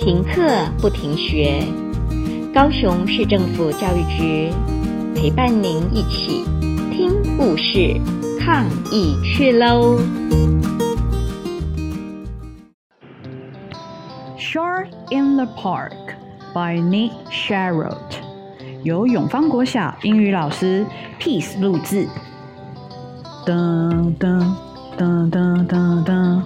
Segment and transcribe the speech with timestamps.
[0.00, 0.40] 停课
[0.80, 1.62] 不停学，
[2.54, 4.50] 高雄市政府教育局
[5.14, 6.42] 陪伴您一起
[6.90, 8.00] 听故事、
[8.40, 9.98] 抗疫去喽
[14.38, 15.92] ！Short in the Park
[16.54, 17.98] by Nick Sherrod，
[18.82, 20.86] 由永芳国小英语老师
[21.20, 22.08] Peace 录制。
[23.44, 24.42] 噔噔
[24.96, 26.42] 噔噔噔噔。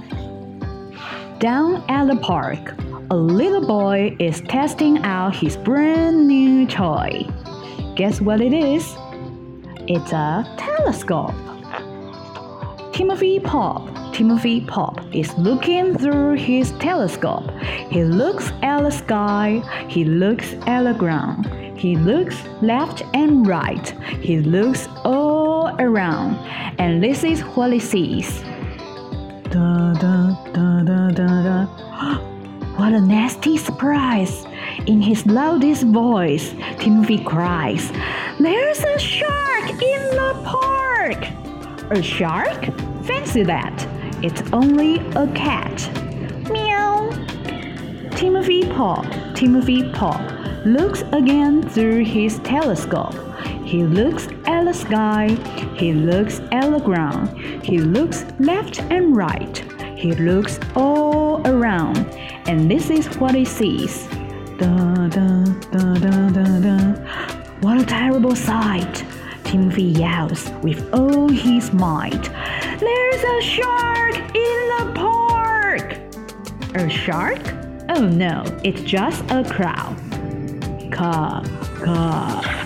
[1.39, 2.75] Down at the park,
[3.15, 7.25] a little boy is testing out his brand new toy.
[7.95, 8.83] Guess what it is?
[9.87, 11.33] It's a telescope.
[12.93, 17.49] Timothy Pope, Timothy Pope is looking through his telescope.
[17.89, 21.47] He looks at the sky, he looks at the ground.
[21.79, 23.91] He looks left and right.
[24.23, 26.35] He looks all around.
[26.81, 28.41] And this is what he sees.
[29.53, 32.24] Da, da, da, da, da, da.
[32.85, 34.45] What a nasty surprise!
[34.87, 37.91] In his loudest voice, Timothy cries,
[38.39, 41.25] There's a shark in the park!
[41.93, 42.63] A shark?
[43.05, 43.89] Fancy that!
[44.23, 45.89] It's only a cat.
[46.51, 47.09] Meow!
[48.17, 53.15] Timothy Pope, Timothy Pope looks again through his telescope.
[53.65, 55.29] He looks at the sky,
[55.75, 59.57] he looks at the ground, he looks left and right,
[59.97, 61.99] he looks all around,
[62.47, 64.07] and this is what he sees.
[64.59, 66.95] Da, da, da, da, da, da.
[67.61, 69.05] What a terrible sight!
[69.45, 72.23] Timothy yells with all his might.
[72.79, 75.99] There's a shark in the park!
[76.75, 77.41] A shark?
[77.89, 79.95] Oh no, it's just a crow.
[80.91, 81.43] Caw,
[81.85, 82.65] caw.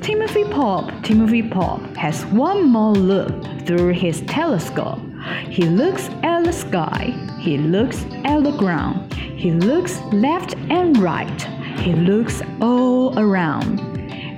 [0.00, 5.00] Timothy Pope, Timothy Pope has one more look through his telescope.
[5.48, 11.42] He looks at the sky, he looks at the ground, he looks left and right,
[11.78, 13.80] he looks all around.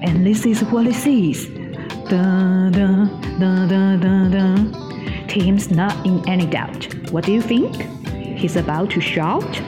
[0.05, 1.49] And this is what he sees.
[2.09, 3.07] Da da
[3.39, 5.27] da da da da.
[5.29, 6.93] Tim's not in any doubt.
[7.11, 7.75] What do you think?
[8.37, 9.63] He's about to shout?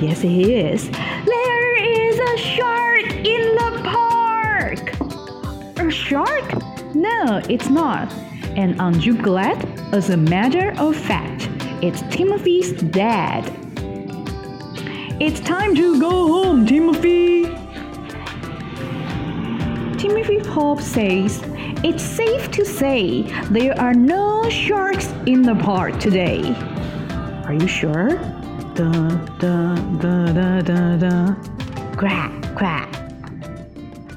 [0.00, 0.90] Yes, he is.
[0.90, 5.00] There is a shark in the park!
[5.78, 6.94] A shark?
[6.94, 8.12] No, it's not.
[8.56, 9.64] And aren't you glad?
[9.94, 11.48] As a matter of fact,
[11.82, 13.50] it's Timothy's dad.
[15.20, 17.44] It's time to go home, Timothy.
[19.96, 21.42] Timothy Pope says,
[21.82, 26.54] It's safe to say there are no sharks in the park today.
[27.46, 28.10] Are you sure?
[28.74, 28.90] Da
[29.38, 31.34] da da da da da.
[31.96, 32.90] Quack quack.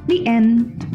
[0.08, 0.95] The end.